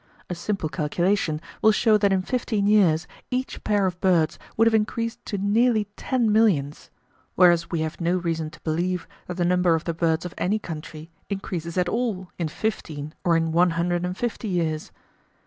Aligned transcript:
A 0.31 0.33
simple 0.33 0.67
calculation 0.67 1.39
will 1.61 1.71
show 1.71 1.95
that 1.95 2.11
in 2.11 2.23
fifteen 2.23 2.65
years 2.65 3.05
each 3.29 3.63
pair 3.63 3.85
of 3.85 4.01
birds 4.01 4.39
would 4.57 4.65
have 4.65 4.73
increased 4.73 5.23
to 5.27 5.37
nearly 5.37 5.85
ten 5.95 6.31
millions!2 6.31 6.89
whereas 7.35 7.69
we 7.69 7.81
have 7.81 8.01
no 8.01 8.17
reason 8.17 8.49
to 8.49 8.59
believe 8.61 9.07
that 9.27 9.37
the 9.37 9.45
number 9.45 9.75
of 9.75 9.83
the 9.83 9.93
birds 9.93 10.25
of 10.25 10.33
any 10.39 10.57
country 10.57 11.11
increases 11.29 11.77
at 11.77 11.87
all 11.87 12.31
in 12.39 12.47
fifteen 12.47 13.13
or 13.23 13.37
in 13.37 13.51
one 13.51 13.69
hundred 13.77 14.03
and 14.03 14.17
fifty 14.17 14.47
years. 14.47 14.91